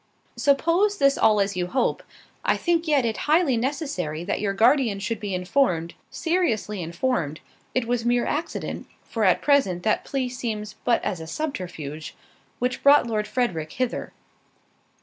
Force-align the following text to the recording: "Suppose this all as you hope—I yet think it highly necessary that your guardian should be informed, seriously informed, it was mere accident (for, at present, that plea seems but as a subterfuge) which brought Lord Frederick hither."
"Suppose 0.37 0.97
this 0.97 1.15
all 1.15 1.39
as 1.39 1.55
you 1.55 1.67
hope—I 1.67 2.53
yet 2.53 2.61
think 2.61 2.89
it 2.89 3.17
highly 3.17 3.55
necessary 3.55 4.23
that 4.23 4.41
your 4.41 4.51
guardian 4.51 4.97
should 4.99 5.19
be 5.19 5.35
informed, 5.35 5.93
seriously 6.09 6.81
informed, 6.81 7.39
it 7.75 7.85
was 7.85 8.03
mere 8.03 8.25
accident 8.25 8.87
(for, 9.03 9.23
at 9.25 9.43
present, 9.43 9.83
that 9.83 10.03
plea 10.03 10.27
seems 10.27 10.73
but 10.85 11.03
as 11.03 11.19
a 11.21 11.27
subterfuge) 11.27 12.15
which 12.57 12.81
brought 12.81 13.05
Lord 13.05 13.27
Frederick 13.27 13.73
hither." 13.73 14.11